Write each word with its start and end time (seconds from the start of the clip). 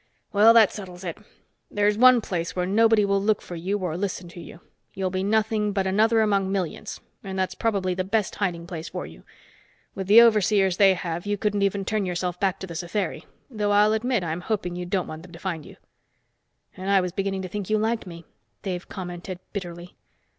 Well, 0.33 0.51
that 0.55 0.71
settles 0.73 1.03
it. 1.03 1.19
There's 1.69 1.95
one 1.95 2.21
place 2.21 2.55
where 2.55 2.65
nobody 2.65 3.05
will 3.05 3.21
look 3.21 3.39
for 3.39 3.55
you 3.55 3.77
or 3.77 3.95
listen 3.95 4.27
to 4.29 4.39
you. 4.39 4.59
You'll 4.95 5.11
be 5.11 5.21
nothing 5.21 5.73
but 5.73 5.85
another 5.85 6.21
among 6.21 6.51
millions, 6.51 6.99
and 7.23 7.37
that's 7.37 7.53
probably 7.53 7.93
the 7.93 8.03
best 8.03 8.33
hiding 8.37 8.65
place 8.65 8.89
for 8.89 9.05
you. 9.05 9.21
With 9.93 10.07
the 10.07 10.19
overseers 10.23 10.77
they 10.77 10.95
have, 10.95 11.27
you 11.27 11.37
couldn't 11.37 11.61
even 11.61 11.85
turn 11.85 12.07
yourself 12.07 12.39
back 12.39 12.59
to 12.61 12.65
the 12.65 12.73
Satheri, 12.73 13.25
though 13.47 13.69
I'll 13.73 13.93
admit 13.93 14.23
I'm 14.23 14.41
hoping 14.41 14.75
you 14.75 14.87
don't 14.87 15.05
want 15.05 15.21
them 15.21 15.33
to 15.33 15.37
find 15.37 15.67
you." 15.67 15.77
"And 16.75 16.89
I 16.89 16.99
was 16.99 17.11
beginning 17.11 17.43
to 17.43 17.47
think 17.47 17.69
you 17.69 17.77
liked 17.77 18.07
me," 18.07 18.25
Dave 18.63 18.89
commented 18.89 19.37
bitterly. 19.53 19.97